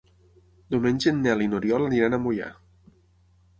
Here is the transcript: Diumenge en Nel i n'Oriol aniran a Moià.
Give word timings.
Diumenge 0.75 1.11
en 1.13 1.19
Nel 1.27 1.45
i 1.47 1.49
n'Oriol 1.53 1.87
aniran 1.91 2.17
a 2.19 2.23
Moià. 2.27 2.51